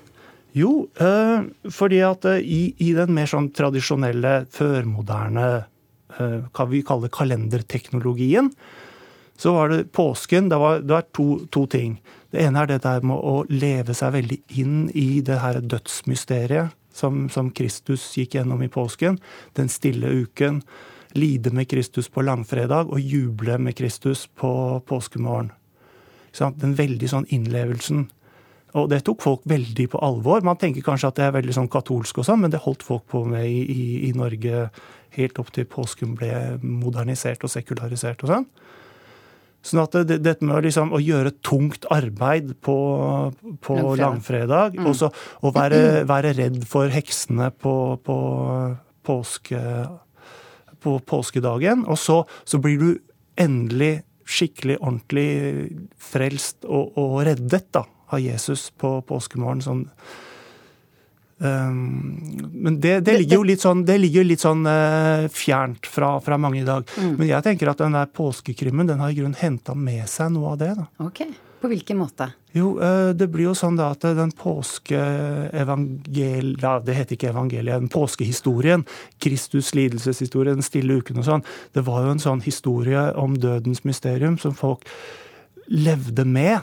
Jo, 0.52 0.86
øh, 1.00 1.48
fordi 1.72 2.02
at 2.04 2.26
i, 2.36 2.74
i 2.84 2.92
den 2.92 3.14
mer 3.16 3.30
sånn 3.30 3.48
tradisjonelle, 3.56 4.42
førmoderne 4.52 5.50
Eh, 5.52 5.71
hva 6.18 6.66
vi 6.70 6.82
kaller 6.86 7.12
kalenderteknologien, 7.12 8.50
så 9.36 9.52
var 9.56 9.72
det 9.72 9.92
påsken. 9.92 10.48
Det 10.48 10.58
var, 10.60 10.80
det 10.80 10.94
var 10.94 11.08
to, 11.16 11.46
to, 11.50 11.66
ting. 11.66 11.96
Det 12.30 12.44
ene 12.44 12.62
er 12.62 12.70
det 12.70 12.82
der 12.84 13.02
med 13.06 13.16
å 13.16 13.42
leve 13.50 13.94
seg 13.96 14.14
veldig 14.14 14.38
inn 14.60 14.86
i 14.94 15.22
det 15.24 15.40
her 15.42 15.60
dødsmysteriet 15.60 16.76
som, 16.94 17.26
som 17.32 17.50
Kristus 17.50 18.04
gikk 18.16 18.36
gjennom 18.36 18.62
i 18.62 18.70
påsken. 18.72 19.18
Den 19.56 19.72
stille 19.72 20.12
uken. 20.12 20.62
Lide 21.12 21.50
med 21.52 21.68
Kristus 21.68 22.08
på 22.08 22.24
langfredag 22.24 22.92
og 22.92 23.00
juble 23.00 23.58
med 23.60 23.76
Kristus 23.76 24.28
på 24.38 24.52
påskemorgen. 24.88 25.50
Den 26.32 26.76
veldig 26.78 27.10
sånn 27.10 27.28
innlevelsen. 27.28 28.06
Og 28.78 28.88
det 28.88 29.02
tok 29.04 29.20
folk 29.20 29.42
veldig 29.48 29.88
på 29.92 30.00
alvor. 30.00 30.44
Man 30.46 30.56
tenker 30.60 30.84
kanskje 30.84 31.10
at 31.10 31.18
det 31.18 31.26
er 31.26 31.34
veldig 31.36 31.56
sånn 31.58 31.70
katolsk 31.72 32.22
og 32.22 32.28
sånn, 32.28 32.40
men 32.44 32.52
det 32.52 32.62
holdt 32.64 32.84
folk 32.86 33.04
på 33.12 33.24
med 33.28 33.44
i, 33.44 33.60
i, 33.68 33.86
i 34.08 34.12
Norge 34.16 34.68
helt 35.16 35.40
opp 35.40 35.50
til 35.52 35.68
påsken 35.68 36.14
ble 36.16 36.32
modernisert 36.62 37.44
og 37.44 37.52
sekularisert 37.52 38.24
og 38.24 38.32
sånn. 38.32 38.46
Sånn 39.62 39.82
at 39.84 39.94
det, 40.08 40.18
dette 40.24 40.46
med 40.46 40.64
liksom, 40.66 40.90
å 40.90 40.98
gjøre 40.98 41.36
tungt 41.44 41.84
arbeid 41.94 42.56
på, 42.66 42.76
på 43.62 43.76
langfredag, 43.98 44.74
mm. 44.74 44.88
og 44.90 44.96
så 44.98 45.10
å 45.12 45.52
være, 45.54 46.02
være, 46.08 46.32
redd 46.40 46.64
for 46.66 46.90
heksene 46.90 47.52
på, 47.62 47.74
på, 48.02 48.16
påske, 49.06 49.60
på 50.82 50.96
påskedagen, 51.06 51.86
og 51.86 52.00
så, 52.00 52.24
så, 52.42 52.58
blir 52.62 52.82
du 52.82 52.90
endelig 53.38 54.00
skikkelig 54.26 54.80
ordentlig 54.80 55.28
frelst 56.10 56.66
og, 56.66 56.98
og 56.98 57.20
reddet 57.28 57.70
da, 57.74 57.84
av 58.12 58.22
Jesus 58.22 58.68
på 58.78 59.00
påskemorgen. 59.08 59.64
sånn 59.64 59.86
Um, 61.42 62.22
men 62.52 62.80
det, 62.80 63.00
det, 63.00 63.18
ligger 63.18 63.36
jo 63.40 63.42
litt 63.42 63.60
sånn, 63.64 63.84
det 63.86 63.98
ligger 63.98 64.24
litt 64.24 64.40
sånn 64.44 64.62
uh, 64.62 65.28
fjernt 65.32 65.86
fra, 65.90 66.20
fra, 66.22 66.38
mange 66.38 66.60
i 66.60 66.64
dag. 66.66 66.84
Mm. 66.94 67.16
Men 67.18 67.26
jeg 67.26 67.42
tenker 67.48 67.68
at 67.72 67.78
den 67.82 67.92
der 67.98 68.06
påskekrimmen 68.14 68.86
den 68.86 69.00
har 69.02 69.10
i 69.10 69.16
grunnen 69.18 69.40
henta 69.40 69.74
med 69.74 70.08
seg 70.10 70.30
noe 70.36 70.52
av 70.52 70.58
det. 70.60 70.74
da. 70.78 70.84
Ok, 71.02 71.20
På 71.62 71.68
hvilken 71.72 71.98
måte? 71.98 72.28
Jo, 72.54 72.78
uh, 72.78 73.10
det 73.16 73.26
blir 73.32 73.46
jo 73.48 73.54
sånn 73.58 73.76
da 73.80 73.86
at 73.96 74.02
den 74.14 74.32
påskeevangel... 74.38 76.46
Ja, 76.62 76.72
det 76.84 76.94
heter 77.00 77.14
ikke 77.18 77.32
evangeliet, 77.32 77.80
den 77.80 77.90
påskehistorien, 77.90 78.86
Kristus' 79.18 79.74
lidelseshistorie, 79.74 80.54
den 80.54 80.66
stille 80.66 80.94
uken 81.02 81.18
og 81.24 81.26
sånn, 81.26 81.42
det 81.74 81.82
var 81.88 81.98
jo 82.06 82.14
en 82.14 82.22
sånn 82.22 82.44
historie 82.46 83.02
om 83.18 83.34
dødens 83.40 83.82
mysterium 83.88 84.38
som 84.38 84.54
folk 84.54 84.86
levde 85.66 86.24
med 86.28 86.60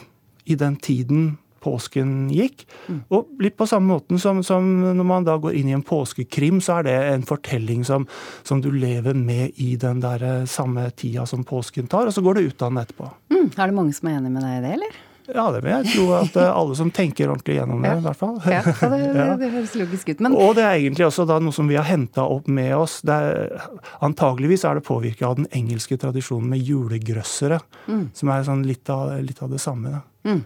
i 0.49 0.57
den 0.59 0.75
tiden 0.81 1.37
påsken 1.59 2.29
gikk. 2.33 2.63
Mm. 2.87 3.01
Og 3.15 3.41
litt 3.43 3.57
på 3.59 3.67
samme 3.69 3.93
måten 3.93 4.21
som, 4.21 4.41
som, 4.45 4.69
når 4.95 5.07
man 5.07 5.27
da 5.27 5.37
går 5.41 5.57
inn 5.59 5.71
i 5.71 5.75
en 5.75 5.85
påskekrim, 5.85 6.61
så 6.63 6.79
er 6.79 6.87
det 6.87 6.95
en 7.13 7.27
fortelling 7.27 7.83
som, 7.87 8.07
som 8.47 8.63
du 8.63 8.71
lever 8.71 9.17
med 9.17 9.59
i 9.59 9.73
den 9.79 10.01
der 10.03 10.23
eh, 10.23 10.47
samme 10.49 10.89
tida 10.95 11.27
som 11.29 11.45
påsken 11.47 11.91
tar, 11.91 12.09
og 12.09 12.15
så 12.15 12.23
går 12.25 12.39
det 12.39 12.47
ut 12.49 12.63
av 12.63 12.73
den 12.73 12.81
etterpå. 12.85 13.11
Mm. 13.33 13.45
Er 13.51 13.61
det 13.67 13.75
mange 13.75 13.95
som 13.97 14.09
er 14.09 14.19
enig 14.19 14.33
med 14.33 14.45
deg 14.45 14.57
i 14.57 14.65
det, 14.65 14.73
eller? 14.79 14.97
Ja, 15.29 15.43
det 15.53 15.59
vil 15.61 15.69
jeg 15.69 15.91
tro 15.93 16.05
at 16.17 16.37
eh, 16.41 16.49
alle 16.49 16.75
som 16.77 16.89
tenker 16.93 17.29
ordentlig 17.29 17.59
gjennom 17.59 17.83
det, 17.83 17.91
ja. 17.91 17.99
i 17.99 18.05
hvert 18.07 18.17
fall. 18.17 18.37
Ja, 18.49 18.61
det, 18.65 18.99
det, 19.17 19.27
det 19.43 19.49
høres 19.53 19.75
logisk 19.77 20.09
ut. 20.09 20.23
Men... 20.25 20.37
Og 20.41 20.55
det 20.57 20.65
er 20.65 20.79
egentlig 20.79 21.05
også 21.05 21.27
noe 21.29 21.53
som 21.55 21.69
vi 21.69 21.77
har 21.77 21.85
henta 21.85 22.25
opp 22.25 22.49
med 22.49 22.73
oss. 22.77 22.99
Er, 23.05 23.59
antageligvis 24.05 24.65
er 24.65 24.79
det 24.79 24.87
påvirka 24.87 25.29
av 25.29 25.37
den 25.41 25.49
engelske 25.55 25.99
tradisjonen 26.01 26.49
med 26.55 26.63
julegrøssere, 26.65 27.61
mm. 27.89 28.05
som 28.17 28.33
er 28.33 28.47
sånn 28.47 28.65
litt, 28.65 28.89
av, 28.93 29.13
litt 29.25 29.43
av 29.45 29.53
det 29.53 29.61
samme. 29.61 29.99
Da. 29.99 30.01
Mm. 30.29 30.45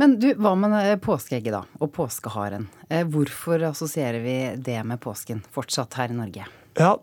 Men 0.00 0.16
du, 0.20 0.30
hva 0.40 0.54
med 0.56 0.74
eh, 0.80 0.96
påskeegget 1.02 1.54
da, 1.54 1.62
og 1.82 1.92
påskeharen? 1.94 2.66
Eh, 2.88 3.04
hvorfor 3.08 3.62
assosierer 3.68 4.22
vi 4.24 4.36
det 4.56 4.80
med 4.88 5.02
påsken 5.02 5.42
fortsatt 5.52 5.98
her 6.00 6.14
i 6.14 6.16
Norge? 6.16 6.48
Ja, 6.78 6.96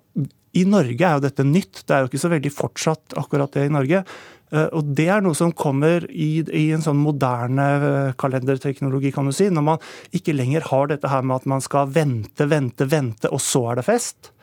i 0.57 0.65
Norge 0.65 1.05
er 1.05 1.19
jo 1.19 1.23
dette 1.27 1.45
nytt. 1.45 1.83
Det 1.85 1.95
er 1.95 2.03
jo 2.03 2.09
ikke 2.09 2.21
så 2.23 2.33
veldig 2.33 2.51
fortsatt 2.55 3.15
akkurat 3.21 3.53
det 3.53 3.67
i 3.67 3.73
Norge. 3.73 4.01
Eh, 4.49 4.65
og 4.73 4.89
det 4.97 5.05
er 5.13 5.21
noe 5.21 5.37
som 5.37 5.53
kommer 5.53 6.07
i, 6.09 6.41
i, 6.41 6.65
en 6.73 6.83
sånn 6.85 6.99
moderne 7.01 7.69
kalenderteknologi, 8.19 9.13
kan 9.13 9.29
du 9.29 9.35
si. 9.35 9.51
Når 9.53 9.67
man 9.69 9.87
ikke 10.15 10.35
lenger 10.35 10.65
har 10.71 10.89
dette 10.89 11.13
her 11.13 11.23
med 11.23 11.43
at 11.43 11.49
man 11.53 11.63
skal 11.65 11.93
vente, 11.93 12.49
vente, 12.49 12.89
vente, 12.89 13.29
og 13.29 13.43
så 13.43 13.67
er 13.71 13.81
det 13.81 13.87
fest. 13.91 14.33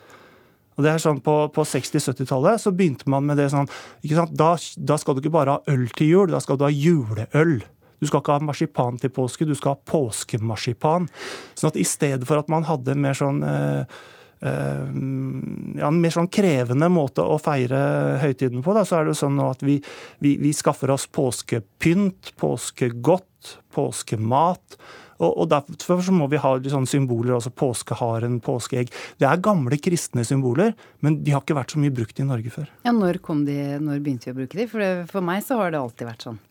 Og 0.77 0.85
det 0.85 0.93
er 0.93 1.03
sånn 1.03 1.23
På, 1.25 1.37
på 1.53 1.65
60-70-tallet 1.67 2.63
så 2.63 2.73
begynte 2.77 3.09
man 3.11 3.27
med 3.29 3.41
det 3.41 3.49
sånn 3.53 3.69
da, 4.05 4.55
da, 4.77 4.99
skal 5.01 5.17
du 5.17 5.23
ikke 5.23 5.37
bare 5.39 5.57
ha 5.57 5.73
øl 5.73 5.87
til 5.97 6.13
jul, 6.13 6.35
da 6.35 6.43
skal 6.43 6.61
du 6.61 6.67
ha 6.67 6.73
juleøl. 6.73 7.59
Du 7.97 8.05
skal 8.09 8.21
ikke 8.21 8.37
ha 8.37 8.45
marsipan 8.45 8.99
til 9.01 9.13
påske, 9.15 9.47
du 9.49 9.55
skal 9.57 9.75
ha 9.75 9.83
påskemarsipan. 9.89 11.09
Sånn 11.57 11.73
at 11.73 11.81
i 11.81 11.87
stedet 11.89 12.29
for 12.29 12.41
at 12.41 12.51
man 12.53 12.67
hadde 12.69 12.97
mer 13.01 13.17
sånn 13.17 13.41
eh, 13.47 13.97
ja, 14.41 15.89
en 15.89 16.01
mer 16.03 16.13
sånn 16.13 16.29
krevende 16.33 16.89
måte 16.93 17.25
å 17.25 17.39
feire 17.41 17.79
høytiden 18.23 18.65
på, 18.65 18.75
da, 18.77 18.85
så 18.87 18.99
er 18.99 19.07
det 19.07 19.15
jo 19.15 19.23
sånn 19.23 19.41
at 19.45 19.65
vi, 19.65 19.79
vi, 20.25 20.37
vi 20.43 20.53
skaffer 20.57 20.93
oss 20.93 21.07
påskepynt, 21.09 22.35
påskegodt, 22.41 23.57
påskemat. 23.75 24.79
Og, 25.17 25.31
og 25.31 25.47
Derfor 25.49 26.03
så 26.05 26.13
må 26.13 26.29
vi 26.29 26.41
ha 26.43 26.51
sånne 26.61 26.91
symboler, 26.91 27.37
altså 27.39 27.53
påskeharen, 27.57 28.41
påskeegg. 28.45 28.93
Det 29.17 29.29
er 29.29 29.45
gamle 29.45 29.79
kristne 29.81 30.27
symboler, 30.29 30.75
men 31.01 31.23
de 31.25 31.33
har 31.33 31.45
ikke 31.45 31.57
vært 31.57 31.73
så 31.73 31.81
mye 31.81 31.95
brukt 31.95 32.21
i 32.21 32.27
Norge 32.29 32.53
før. 32.53 32.69
Ja, 32.85 32.93
Når, 32.93 33.23
de, 33.49 33.57
når 33.81 34.05
begynte 34.05 34.29
vi 34.29 34.35
å 34.35 34.41
bruke 34.43 34.61
de? 34.61 34.69
For, 34.69 34.85
det, 34.85 35.09
for 35.13 35.25
meg 35.25 35.47
så 35.47 35.61
har 35.63 35.73
det 35.73 35.81
alltid 35.81 36.11
vært 36.11 36.29
sånn. 36.29 36.43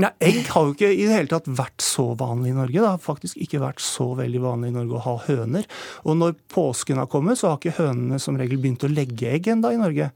Nei, 0.00 0.10
Egg 0.26 0.48
har 0.50 0.68
jo 0.68 0.74
ikke 0.74 0.90
i 0.90 1.04
det 1.06 1.14
hele 1.14 1.30
tatt 1.30 1.48
vært 1.48 1.82
så 1.84 2.10
vanlig 2.18 2.52
i 2.52 2.56
Norge. 2.56 2.78
Det 2.80 2.86
har 2.88 3.02
faktisk 3.02 3.38
ikke 3.40 3.62
vært 3.62 3.82
så 3.84 4.10
veldig 4.18 4.40
vanlig 4.42 4.72
i 4.72 4.76
Norge 4.78 4.98
å 4.98 5.04
ha 5.04 5.16
høner. 5.28 5.68
Og 6.02 6.18
når 6.20 6.38
påsken 6.52 6.98
har 7.02 7.10
kommet, 7.10 7.38
så 7.40 7.52
har 7.52 7.60
ikke 7.60 7.78
hønene 7.78 8.18
som 8.22 8.38
regel 8.40 8.58
begynt 8.62 8.86
å 8.86 8.90
legge 8.90 9.30
egg 9.36 9.52
ennå 9.54 9.74
i 9.74 9.80
Norge. 9.80 10.10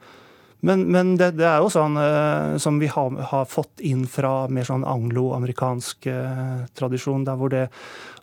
Men, 0.67 0.83
men 0.91 1.13
det, 1.15 1.37
det, 1.39 1.47
er 1.47 1.63
jo 1.63 1.71
sånn 1.71 1.95
uh, 1.95 2.57
som 2.59 2.81
vi 2.83 2.89
har, 2.91 3.19
har, 3.31 3.45
fått 3.47 3.83
inn 3.87 4.03
fra 4.11 4.49
mer 4.51 4.67
sånn 4.67 4.83
anglo-amerikansk 4.83 6.09
uh, 6.11 6.65
tradisjon. 6.75 7.27
der 7.29 7.39
hvor 7.39 7.53
det, 7.53 7.69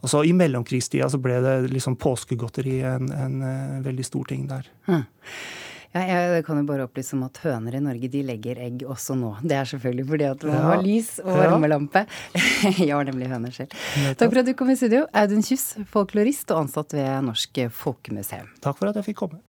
altså 0.02 0.26
I 0.28 0.34
mellomkrigstida 0.36 1.08
så 1.12 1.22
ble 1.24 1.40
det 1.46 1.56
liksom 1.72 1.96
påskegodteri 1.96 2.82
en, 2.84 3.08
en 3.12 3.40
en 3.46 3.86
veldig 3.86 4.06
stor 4.08 4.28
ting 4.28 4.50
der. 4.52 4.68
Hm. 4.90 5.06
Ja, 5.96 6.18
jeg 6.36 6.44
kan 6.44 6.60
jo 6.60 6.66
bare 6.68 6.84
opplyse 6.90 7.16
om 7.16 7.24
at 7.24 7.40
høner 7.40 7.78
i 7.78 7.80
Norge 7.80 8.10
de 8.12 8.20
legger 8.28 8.60
egg 8.66 8.84
også 8.84 9.16
nå. 9.16 9.30
Det 9.40 9.56
er 9.56 9.70
selvfølgelig 9.70 10.06
fordi 10.10 10.28
at 10.28 10.44
man 10.50 10.66
har 10.68 10.84
lys 10.84 11.14
og 11.24 11.32
varmelampe. 11.40 12.04
Jeg 12.82 12.92
har 12.92 13.08
nemlig 13.08 13.30
høner 13.32 13.56
selv. 13.56 13.72
Takk 14.20 14.28
for 14.34 14.42
at 14.42 14.50
du 14.50 14.54
kom 14.60 14.74
i 14.74 14.75
studio, 14.75 15.06
Audun 15.16 15.46
Kjuss, 15.46 15.78
folklorist 15.94 16.52
og 16.52 16.66
ansatt 16.66 16.98
ved 16.98 17.30
Norsk 17.30 17.62
Folkemuseum. 17.80 18.52
Takk 18.60 18.82
for 18.82 18.92
at 18.92 19.00
jeg 19.00 19.08
fikk 19.14 19.22
komme. 19.24 19.40